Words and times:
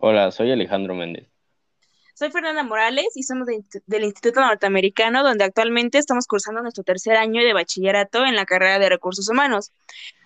Hola, 0.00 0.30
soy 0.30 0.52
Alejandro 0.52 0.94
Méndez. 0.94 1.26
Soy 2.14 2.30
Fernanda 2.30 2.62
Morales 2.62 3.16
y 3.16 3.24
somos 3.24 3.48
de- 3.48 3.64
del 3.86 4.04
Instituto 4.04 4.40
Norteamericano, 4.40 5.24
donde 5.24 5.42
actualmente 5.42 5.98
estamos 5.98 6.26
cursando 6.28 6.62
nuestro 6.62 6.84
tercer 6.84 7.16
año 7.16 7.42
de 7.42 7.52
bachillerato 7.52 8.24
en 8.24 8.36
la 8.36 8.46
carrera 8.46 8.78
de 8.78 8.88
Recursos 8.88 9.28
Humanos. 9.28 9.72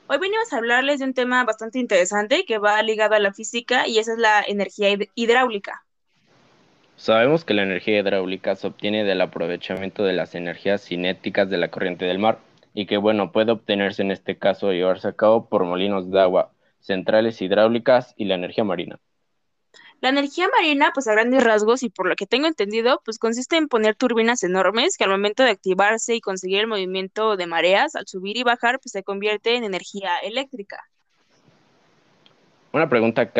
Hoy 0.09 0.19
venimos 0.19 0.53
a 0.53 0.59
hablarles 0.59 0.98
de 0.98 1.07
un 1.07 1.14
tema 1.14 1.43
bastante 1.45 1.79
interesante 1.79 2.45
que 2.46 2.59
va 2.59 2.82
ligado 2.82 3.14
a 3.14 3.19
la 3.19 3.32
física 3.32 3.89
y 3.89 3.98
esa 3.98 4.12
es 4.12 4.19
la 4.19 4.43
energía 4.46 4.91
hid- 4.91 5.09
hidráulica. 5.14 5.84
Sabemos 6.96 7.46
que 7.46 7.54
la 7.54 7.62
energía 7.62 7.98
hidráulica 7.98 8.54
se 8.57 8.66
obtiene 8.66 9.04
del 9.04 9.23
aprovechamiento 9.23 10.04
de 10.04 10.12
las 10.12 10.34
energías 10.34 10.84
cinéticas 10.84 11.48
de 11.48 11.57
la 11.57 11.70
corriente 11.70 12.04
del 12.04 12.18
mar 12.18 12.41
y 12.75 12.84
que, 12.84 12.98
bueno, 12.98 13.32
puede 13.32 13.52
obtenerse 13.52 14.02
en 14.02 14.11
este 14.11 14.36
caso 14.36 14.70
y 14.73 14.77
llevarse 14.77 15.09
a 15.09 15.16
cabo 15.16 15.48
por 15.48 15.64
molinos 15.64 16.11
de 16.11 16.20
agua, 16.20 16.52
centrales 16.80 17.41
hidráulicas 17.41 18.12
y 18.18 18.27
la 18.27 18.34
energía 18.34 18.64
marina. 18.64 19.00
La 20.02 20.09
energía 20.09 20.48
marina, 20.48 20.91
pues 20.92 21.06
a 21.06 21.12
grandes 21.12 21.45
rasgos 21.45 21.84
y 21.84 21.88
por 21.88 22.09
lo 22.09 22.16
que 22.16 22.27
tengo 22.27 22.48
entendido, 22.48 23.01
pues 23.05 23.20
consiste 23.20 23.56
en 23.56 23.69
poner 23.69 23.95
turbinas 23.95 24.42
enormes 24.42 24.97
que 24.97 25.05
al 25.05 25.11
momento 25.11 25.45
de 25.45 25.51
activarse 25.51 26.16
y 26.16 26.20
conseguir 26.20 26.59
el 26.59 26.66
movimiento 26.66 27.37
de 27.37 27.47
mareas, 27.47 27.95
al 27.95 28.09
subir 28.09 28.37
y 28.37 28.42
bajar, 28.42 28.80
pues 28.80 28.91
se 28.91 29.05
convierte 29.05 29.55
en 29.55 29.62
energía 29.62 30.16
eléctrica. 30.16 30.88
Una 32.73 32.88
pregunta 32.88 33.30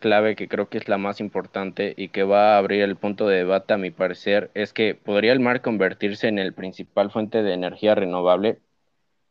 clave 0.00 0.34
que 0.34 0.48
creo 0.48 0.68
que 0.68 0.78
es 0.78 0.88
la 0.88 0.98
más 0.98 1.20
importante 1.20 1.94
y 1.96 2.08
que 2.08 2.24
va 2.24 2.56
a 2.56 2.58
abrir 2.58 2.82
el 2.82 2.96
punto 2.96 3.28
de 3.28 3.36
debate 3.36 3.72
a 3.72 3.78
mi 3.78 3.92
parecer 3.92 4.50
es 4.54 4.72
que 4.72 4.96
¿podría 4.96 5.32
el 5.32 5.38
mar 5.38 5.62
convertirse 5.62 6.26
en 6.26 6.40
el 6.40 6.52
principal 6.52 7.12
fuente 7.12 7.44
de 7.44 7.54
energía 7.54 7.94
renovable? 7.94 8.58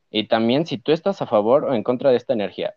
Y 0.09 0.27
también 0.29 0.65
si 0.65 0.77
tú 0.77 0.93
estás 0.93 1.21
a 1.21 1.27
favor 1.27 1.65
o 1.65 1.73
en 1.73 1.83
contra 1.83 2.11
de 2.11 2.15
esta 2.15 2.31
energía. 2.31 2.75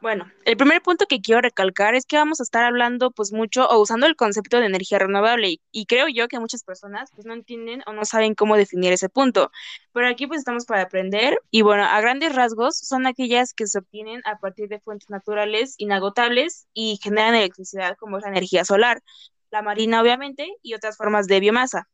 Bueno, 0.00 0.32
el 0.46 0.56
primer 0.56 0.80
punto 0.80 1.04
que 1.06 1.20
quiero 1.20 1.42
recalcar 1.42 1.94
es 1.94 2.06
que 2.06 2.16
vamos 2.16 2.40
a 2.40 2.42
estar 2.42 2.64
hablando 2.64 3.10
pues 3.10 3.32
mucho 3.32 3.68
o 3.68 3.78
usando 3.78 4.06
el 4.06 4.16
concepto 4.16 4.58
de 4.58 4.64
energía 4.64 4.98
renovable 4.98 5.60
y, 5.70 5.84
creo 5.84 6.08
yo 6.08 6.26
que 6.26 6.40
muchas 6.40 6.64
personas 6.64 7.10
pues 7.14 7.26
no 7.26 7.34
entienden 7.34 7.82
o 7.86 7.92
no 7.92 8.06
saben 8.06 8.34
cómo 8.34 8.56
definir 8.56 8.94
ese 8.94 9.10
punto. 9.10 9.50
Pero 9.92 10.08
aquí 10.08 10.26
pues 10.26 10.38
estamos 10.38 10.64
para 10.64 10.82
aprender 10.82 11.38
y 11.50 11.60
bueno, 11.60 11.84
a 11.84 12.00
grandes 12.00 12.34
rasgos 12.34 12.78
son 12.78 13.06
aquellas 13.06 13.52
que 13.52 13.66
se 13.66 13.78
obtienen 13.78 14.22
a 14.24 14.38
partir 14.38 14.68
de 14.70 14.80
fuentes 14.80 15.10
naturales 15.10 15.74
inagotables 15.76 16.66
y 16.72 16.98
generan 17.02 17.34
electricidad 17.34 17.98
como 17.98 18.16
es 18.16 18.22
la 18.22 18.30
energía 18.30 18.64
solar, 18.64 19.02
la 19.50 19.60
marina 19.60 20.00
obviamente 20.00 20.48
y 20.62 20.72
otras 20.72 20.96
formas 20.96 21.26
de 21.26 21.40
biomasa. 21.40 21.88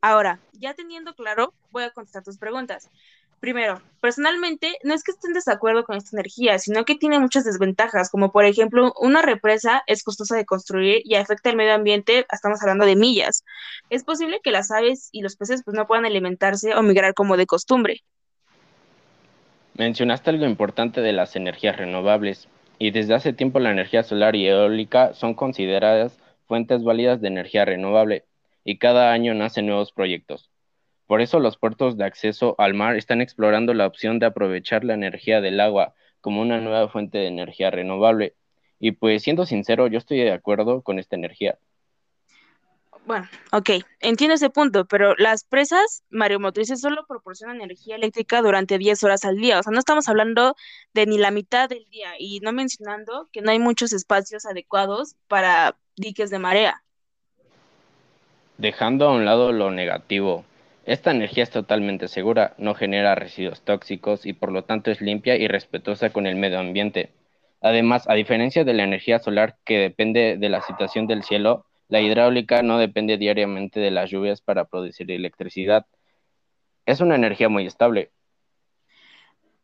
Ahora, 0.00 0.40
ya 0.52 0.74
teniendo 0.74 1.14
claro, 1.14 1.52
voy 1.70 1.82
a 1.82 1.90
contestar 1.90 2.22
tus 2.22 2.38
preguntas. 2.38 2.90
Primero, 3.40 3.80
personalmente, 4.02 4.76
no 4.84 4.92
es 4.92 5.02
que 5.02 5.12
esté 5.12 5.26
en 5.26 5.32
desacuerdo 5.32 5.84
con 5.84 5.96
esta 5.96 6.14
energía, 6.14 6.58
sino 6.58 6.84
que 6.84 6.94
tiene 6.94 7.18
muchas 7.18 7.42
desventajas, 7.44 8.10
como 8.10 8.32
por 8.32 8.44
ejemplo, 8.44 8.92
una 9.00 9.22
represa 9.22 9.82
es 9.86 10.04
costosa 10.04 10.36
de 10.36 10.44
construir 10.44 11.00
y 11.04 11.14
afecta 11.14 11.48
al 11.48 11.56
medio 11.56 11.72
ambiente, 11.72 12.26
estamos 12.30 12.60
hablando 12.60 12.84
de 12.84 12.96
millas. 12.96 13.44
Es 13.88 14.04
posible 14.04 14.40
que 14.44 14.50
las 14.50 14.70
aves 14.70 15.08
y 15.10 15.22
los 15.22 15.36
peces 15.36 15.62
pues 15.64 15.74
no 15.74 15.86
puedan 15.86 16.04
alimentarse 16.04 16.74
o 16.74 16.82
migrar 16.82 17.14
como 17.14 17.38
de 17.38 17.46
costumbre. 17.46 18.02
Mencionaste 19.74 20.28
algo 20.28 20.44
importante 20.44 21.00
de 21.00 21.14
las 21.14 21.34
energías 21.34 21.78
renovables, 21.78 22.46
y 22.78 22.90
desde 22.90 23.14
hace 23.14 23.32
tiempo 23.32 23.58
la 23.58 23.70
energía 23.70 24.02
solar 24.02 24.36
y 24.36 24.46
eólica 24.46 25.14
son 25.14 25.32
consideradas 25.32 26.18
fuentes 26.46 26.84
válidas 26.84 27.22
de 27.22 27.28
energía 27.28 27.64
renovable, 27.64 28.26
y 28.64 28.76
cada 28.76 29.12
año 29.12 29.32
nacen 29.32 29.66
nuevos 29.66 29.92
proyectos. 29.92 30.49
Por 31.10 31.22
eso 31.22 31.40
los 31.40 31.58
puertos 31.58 31.96
de 31.96 32.04
acceso 32.04 32.54
al 32.56 32.74
mar 32.74 32.94
están 32.94 33.20
explorando 33.20 33.74
la 33.74 33.88
opción 33.88 34.20
de 34.20 34.26
aprovechar 34.26 34.84
la 34.84 34.94
energía 34.94 35.40
del 35.40 35.58
agua 35.58 35.92
como 36.20 36.40
una 36.40 36.60
nueva 36.60 36.88
fuente 36.88 37.18
de 37.18 37.26
energía 37.26 37.72
renovable. 37.72 38.36
Y 38.78 38.92
pues 38.92 39.24
siendo 39.24 39.44
sincero, 39.44 39.88
yo 39.88 39.98
estoy 39.98 40.18
de 40.18 40.30
acuerdo 40.30 40.82
con 40.82 41.00
esta 41.00 41.16
energía. 41.16 41.58
Bueno, 43.06 43.28
ok, 43.50 43.70
entiendo 43.98 44.36
ese 44.36 44.50
punto, 44.50 44.84
pero 44.84 45.16
las 45.16 45.42
presas 45.42 46.04
mareomotrices 46.10 46.80
solo 46.80 47.04
proporcionan 47.08 47.60
energía 47.60 47.96
eléctrica 47.96 48.40
durante 48.40 48.78
10 48.78 49.02
horas 49.02 49.24
al 49.24 49.36
día, 49.36 49.58
o 49.58 49.64
sea, 49.64 49.72
no 49.72 49.80
estamos 49.80 50.08
hablando 50.08 50.54
de 50.94 51.06
ni 51.06 51.18
la 51.18 51.32
mitad 51.32 51.68
del 51.68 51.88
día 51.90 52.10
y 52.20 52.38
no 52.38 52.52
mencionando 52.52 53.28
que 53.32 53.42
no 53.42 53.50
hay 53.50 53.58
muchos 53.58 53.92
espacios 53.92 54.46
adecuados 54.46 55.16
para 55.26 55.76
diques 55.96 56.30
de 56.30 56.38
marea. 56.38 56.84
Dejando 58.58 59.08
a 59.08 59.12
un 59.12 59.24
lado 59.24 59.50
lo 59.50 59.72
negativo, 59.72 60.44
esta 60.84 61.10
energía 61.10 61.42
es 61.42 61.50
totalmente 61.50 62.08
segura, 62.08 62.54
no 62.58 62.74
genera 62.74 63.14
residuos 63.14 63.62
tóxicos 63.62 64.26
y 64.26 64.32
por 64.32 64.50
lo 64.52 64.64
tanto 64.64 64.90
es 64.90 65.00
limpia 65.00 65.36
y 65.36 65.46
respetuosa 65.48 66.10
con 66.10 66.26
el 66.26 66.36
medio 66.36 66.58
ambiente. 66.58 67.12
Además, 67.60 68.08
a 68.08 68.14
diferencia 68.14 68.64
de 68.64 68.72
la 68.74 68.84
energía 68.84 69.18
solar 69.18 69.56
que 69.64 69.78
depende 69.78 70.36
de 70.38 70.48
la 70.48 70.62
situación 70.62 71.06
del 71.06 71.22
cielo, 71.22 71.66
la 71.88 72.00
hidráulica 72.00 72.62
no 72.62 72.78
depende 72.78 73.18
diariamente 73.18 73.80
de 73.80 73.90
las 73.90 74.10
lluvias 74.10 74.40
para 74.40 74.64
producir 74.64 75.10
electricidad. 75.10 75.86
Es 76.86 77.00
una 77.00 77.16
energía 77.16 77.48
muy 77.48 77.66
estable. 77.66 78.10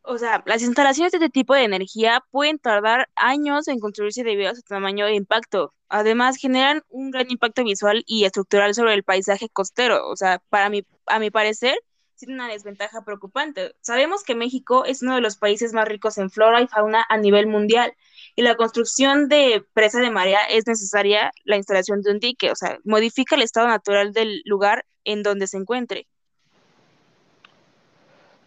O 0.09 0.19
sea, 0.19 0.43
las 0.47 0.63
instalaciones 0.63 1.13
de 1.13 1.19
este 1.19 1.31
tipo 1.31 1.53
de 1.55 1.65
energía 1.65 2.23
pueden 2.31 2.59
tardar 2.59 3.09
años 3.17 3.67
en 3.69 3.81
construirse 3.81 4.23
debido 4.23 4.51
a 4.51 4.55
su 4.55 4.63
tamaño 4.63 5.07
e 5.07 5.15
impacto. 5.15 5.75
Además, 5.89 6.37
generan 6.37 6.83
un 6.89 7.11
gran 7.11 7.31
impacto 7.31 7.65
visual 7.65 8.05
y 8.07 8.25
estructural 8.25 8.75
sobre 8.75 8.95
el 8.95 9.03
paisaje 9.03 9.49
costero. 9.49 10.09
O 10.09 10.17
sea, 10.17 10.41
para 10.49 10.71
mi, 10.71 10.85
a 11.07 11.19
mi 11.19 11.31
parecer, 11.31 11.77
tiene 12.17 12.35
una 12.35 12.49
desventaja 12.49 13.05
preocupante. 13.05 13.75
Sabemos 13.81 14.23
que 14.23 14.35
México 14.37 14.85
es 14.85 15.03
uno 15.03 15.17
de 15.17 15.21
los 15.21 15.37
países 15.37 15.73
más 15.73 15.89
ricos 15.89 16.19
en 16.19 16.31
flora 16.31 16.63
y 16.63 16.69
fauna 16.69 17.05
a 17.09 17.17
nivel 17.19 17.47
mundial, 17.49 17.93
y 18.37 18.43
la 18.43 18.57
construcción 18.57 19.29
de 19.29 19.65
presa 19.75 20.01
de 20.01 20.11
marea 20.11 20.41
es 20.51 20.67
necesaria 20.67 21.33
la 21.45 21.57
instalación 21.57 22.03
de 22.03 22.13
un 22.13 22.21
dique, 22.21 22.51
o 22.51 22.57
sea, 22.57 22.79
modifica 22.85 23.35
el 23.35 23.43
estado 23.43 23.69
natural 23.69 24.13
del 24.13 24.43
lugar 24.45 24.87
en 25.05 25.23
donde 25.23 25.47
se 25.47 25.57
encuentre. 25.59 26.07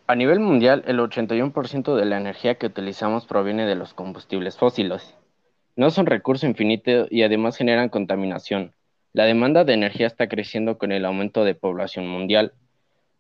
A 0.09 0.15
nivel 0.15 0.39
mundial, 0.39 0.83
el 0.87 0.97
81% 0.97 1.95
de 1.95 2.03
la 2.03 2.17
energía 2.17 2.55
que 2.55 2.65
utilizamos 2.65 3.27
proviene 3.27 3.67
de 3.67 3.75
los 3.75 3.93
combustibles 3.93 4.57
fósiles. 4.57 5.15
No 5.75 5.91
son 5.91 6.07
recurso 6.07 6.47
infinito 6.47 7.05
y 7.11 7.21
además 7.21 7.57
generan 7.57 7.89
contaminación. 7.89 8.73
La 9.13 9.25
demanda 9.25 9.65
de 9.65 9.73
energía 9.73 10.07
está 10.07 10.27
creciendo 10.27 10.79
con 10.79 10.91
el 10.91 11.05
aumento 11.05 11.43
de 11.43 11.53
población 11.53 12.07
mundial 12.07 12.53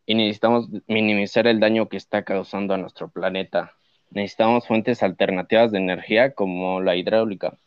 y 0.07 0.15
necesitamos 0.15 0.67
minimizar 0.87 1.45
el 1.45 1.59
daño 1.59 1.89
que 1.89 1.97
está 1.97 2.23
causando 2.23 2.73
a 2.73 2.77
nuestro 2.77 3.07
planeta. 3.07 3.73
Necesitamos 4.09 4.65
fuentes 4.65 5.03
alternativas 5.03 5.71
de 5.71 5.77
energía 5.77 6.33
como 6.33 6.81
la 6.81 6.95
hidráulica. 6.95 7.59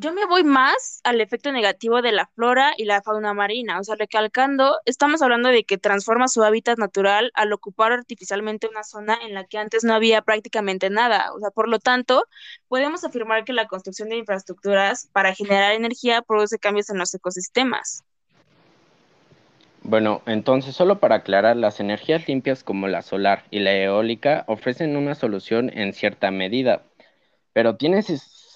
Yo 0.00 0.12
me 0.12 0.26
voy 0.26 0.44
más 0.44 1.00
al 1.02 1.20
efecto 1.20 1.50
negativo 1.50 2.02
de 2.02 2.12
la 2.12 2.26
flora 2.26 2.72
y 2.76 2.84
la 2.84 3.02
fauna 3.02 3.34
marina, 3.34 3.80
o 3.80 3.82
sea, 3.82 3.96
recalcando, 3.96 4.78
estamos 4.84 5.22
hablando 5.22 5.48
de 5.48 5.64
que 5.64 5.76
transforma 5.76 6.28
su 6.28 6.44
hábitat 6.44 6.78
natural 6.78 7.32
al 7.34 7.52
ocupar 7.52 7.90
artificialmente 7.90 8.68
una 8.68 8.84
zona 8.84 9.18
en 9.26 9.34
la 9.34 9.42
que 9.42 9.58
antes 9.58 9.82
no 9.82 9.94
había 9.94 10.22
prácticamente 10.22 10.88
nada, 10.88 11.32
o 11.34 11.40
sea, 11.40 11.50
por 11.50 11.68
lo 11.68 11.80
tanto, 11.80 12.26
podemos 12.68 13.02
afirmar 13.02 13.44
que 13.44 13.52
la 13.52 13.66
construcción 13.66 14.08
de 14.08 14.18
infraestructuras 14.18 15.08
para 15.10 15.34
generar 15.34 15.72
energía 15.72 16.22
produce 16.22 16.60
cambios 16.60 16.90
en 16.90 16.98
los 16.98 17.12
ecosistemas. 17.12 18.04
Bueno, 19.82 20.22
entonces 20.26 20.76
solo 20.76 21.00
para 21.00 21.16
aclarar, 21.16 21.56
las 21.56 21.80
energías 21.80 22.28
limpias 22.28 22.62
como 22.62 22.86
la 22.86 23.02
solar 23.02 23.46
y 23.50 23.58
la 23.58 23.74
eólica 23.74 24.44
ofrecen 24.46 24.96
una 24.96 25.16
solución 25.16 25.76
en 25.76 25.92
cierta 25.92 26.30
medida, 26.30 26.84
pero 27.52 27.74
tiene 27.74 28.04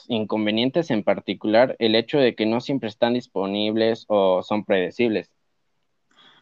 inconvenientes 0.08 0.90
en 0.90 1.02
particular 1.02 1.76
el 1.78 1.94
hecho 1.94 2.18
de 2.18 2.34
que 2.34 2.46
no 2.46 2.60
siempre 2.60 2.88
están 2.88 3.14
disponibles 3.14 4.04
o 4.08 4.42
son 4.42 4.64
predecibles. 4.64 5.30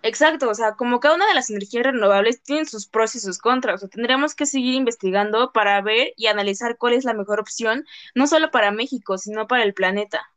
Exacto, 0.03 0.49
o 0.49 0.55
sea, 0.55 0.77
como 0.77 0.99
cada 0.99 1.15
una 1.15 1.27
de 1.27 1.35
las 1.35 1.51
energías 1.51 1.85
renovables 1.85 2.43
tienen 2.43 2.65
sus 2.65 2.87
pros 2.87 3.15
y 3.17 3.21
sus 3.21 3.39
contras, 3.39 3.77
o 3.77 3.79
sea, 3.79 3.89
tendríamos 3.89 4.35
que 4.35 4.47
seguir 4.47 4.75
investigando 4.75 5.53
para 5.53 5.81
ver 5.83 6.15
y 6.17 6.27
analizar 6.27 6.79
cuál 6.79 6.95
es 6.95 7.05
la 7.05 7.13
mejor 7.13 7.39
opción, 7.39 7.85
no 8.15 8.27
solo 8.27 8.51
para 8.51 8.71
México, 8.71 9.19
sino 9.19 9.47
para 9.47 9.63
el 9.63 9.75
planeta. 9.75 10.31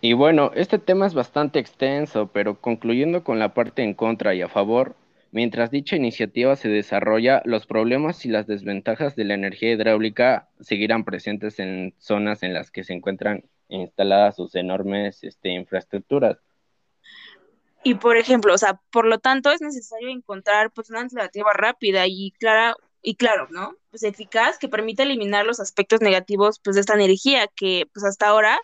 Y 0.00 0.14
bueno, 0.14 0.50
este 0.54 0.78
tema 0.78 1.06
es 1.06 1.12
bastante 1.12 1.58
extenso, 1.58 2.30
pero 2.32 2.58
concluyendo 2.58 3.22
con 3.22 3.38
la 3.38 3.52
parte 3.52 3.82
en 3.82 3.92
contra 3.92 4.34
y 4.34 4.40
a 4.40 4.48
favor, 4.48 4.96
mientras 5.32 5.70
dicha 5.70 5.96
iniciativa 5.96 6.56
se 6.56 6.68
desarrolla, 6.68 7.42
los 7.44 7.66
problemas 7.66 8.24
y 8.24 8.28
las 8.28 8.46
desventajas 8.46 9.16
de 9.16 9.24
la 9.24 9.34
energía 9.34 9.72
hidráulica 9.72 10.48
seguirán 10.60 11.04
presentes 11.04 11.58
en 11.58 11.94
zonas 11.98 12.42
en 12.42 12.54
las 12.54 12.70
que 12.70 12.84
se 12.84 12.92
encuentran 12.92 13.44
instaladas 13.68 14.36
sus 14.36 14.54
enormes 14.54 15.22
este, 15.22 15.50
infraestructuras. 15.50 16.38
Y 17.82 17.94
por 17.94 18.16
ejemplo, 18.16 18.52
o 18.52 18.58
sea, 18.58 18.80
por 18.90 19.06
lo 19.06 19.18
tanto 19.18 19.50
es 19.50 19.62
necesario 19.62 20.10
encontrar 20.10 20.70
pues 20.70 20.90
una 20.90 21.00
alternativa 21.00 21.52
rápida 21.54 22.06
y 22.06 22.32
clara 22.32 22.76
y 23.02 23.14
claro, 23.14 23.48
¿no? 23.50 23.74
Pues 23.90 24.02
eficaz 24.02 24.58
que 24.58 24.68
permita 24.68 25.04
eliminar 25.04 25.46
los 25.46 25.60
aspectos 25.60 26.02
negativos 26.02 26.60
pues 26.62 26.74
de 26.74 26.80
esta 26.80 26.94
energía 26.94 27.46
que 27.56 27.88
pues 27.94 28.04
hasta 28.04 28.28
ahora 28.28 28.60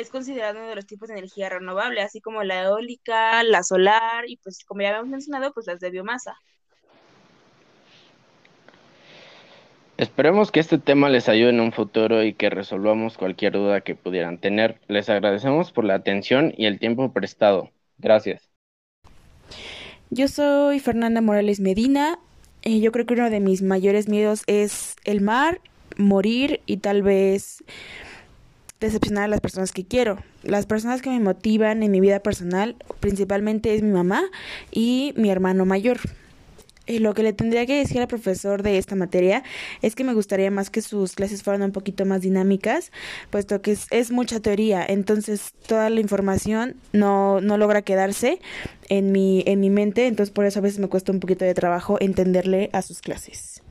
es 0.00 0.10
considerado 0.10 0.58
uno 0.58 0.68
de 0.68 0.76
los 0.76 0.86
tipos 0.86 1.08
de 1.08 1.14
energía 1.14 1.48
renovable, 1.48 2.00
así 2.00 2.20
como 2.20 2.42
la 2.42 2.62
eólica, 2.62 3.42
la 3.42 3.62
solar 3.62 4.24
y 4.28 4.36
pues 4.38 4.64
como 4.64 4.82
ya 4.82 4.88
habíamos 4.88 5.10
mencionado, 5.10 5.52
pues 5.52 5.66
las 5.66 5.80
de 5.80 5.90
biomasa. 5.90 6.34
Esperemos 9.96 10.50
que 10.50 10.60
este 10.60 10.78
tema 10.78 11.10
les 11.10 11.28
ayude 11.28 11.50
en 11.50 11.60
un 11.60 11.72
futuro 11.72 12.22
y 12.22 12.32
que 12.32 12.48
resolvamos 12.48 13.18
cualquier 13.18 13.52
duda 13.52 13.82
que 13.82 13.94
pudieran 13.94 14.38
tener. 14.38 14.80
Les 14.88 15.10
agradecemos 15.10 15.72
por 15.72 15.84
la 15.84 15.94
atención 15.94 16.54
y 16.56 16.64
el 16.64 16.78
tiempo 16.78 17.12
prestado. 17.12 17.70
Gracias. 17.98 18.48
Yo 20.08 20.26
soy 20.28 20.80
Fernanda 20.80 21.20
Morales 21.20 21.60
Medina. 21.60 22.18
Eh, 22.62 22.80
yo 22.80 22.92
creo 22.92 23.04
que 23.04 23.12
uno 23.12 23.28
de 23.28 23.40
mis 23.40 23.60
mayores 23.60 24.08
miedos 24.08 24.42
es 24.46 24.96
el 25.04 25.20
mar, 25.20 25.60
morir 25.98 26.62
y 26.64 26.78
tal 26.78 27.02
vez 27.02 27.62
decepcionar 28.80 29.24
a 29.24 29.28
las 29.28 29.40
personas 29.40 29.72
que 29.72 29.84
quiero. 29.84 30.18
Las 30.42 30.66
personas 30.66 31.02
que 31.02 31.10
me 31.10 31.20
motivan 31.20 31.82
en 31.82 31.90
mi 31.90 32.00
vida 32.00 32.20
personal 32.20 32.76
principalmente 33.00 33.74
es 33.74 33.82
mi 33.82 33.92
mamá 33.92 34.22
y 34.72 35.12
mi 35.16 35.30
hermano 35.30 35.66
mayor. 35.66 36.00
Y 36.86 36.98
lo 36.98 37.14
que 37.14 37.22
le 37.22 37.32
tendría 37.32 37.66
que 37.66 37.78
decir 37.78 38.00
al 38.00 38.08
profesor 38.08 38.64
de 38.64 38.76
esta 38.76 38.96
materia 38.96 39.44
es 39.80 39.94
que 39.94 40.02
me 40.02 40.12
gustaría 40.12 40.50
más 40.50 40.70
que 40.70 40.82
sus 40.82 41.14
clases 41.14 41.44
fueran 41.44 41.62
un 41.62 41.70
poquito 41.70 42.04
más 42.04 42.20
dinámicas, 42.22 42.90
puesto 43.30 43.62
que 43.62 43.76
es, 43.90 44.10
mucha 44.10 44.40
teoría, 44.40 44.84
entonces 44.84 45.52
toda 45.68 45.88
la 45.88 46.00
información 46.00 46.74
no, 46.92 47.40
no 47.40 47.58
logra 47.58 47.82
quedarse 47.82 48.40
en 48.88 49.12
mi, 49.12 49.44
en 49.46 49.60
mi 49.60 49.70
mente, 49.70 50.08
entonces 50.08 50.32
por 50.32 50.46
eso 50.46 50.58
a 50.58 50.62
veces 50.62 50.80
me 50.80 50.88
cuesta 50.88 51.12
un 51.12 51.20
poquito 51.20 51.44
de 51.44 51.54
trabajo 51.54 51.96
entenderle 52.00 52.70
a 52.72 52.82
sus 52.82 53.00
clases. 53.00 53.62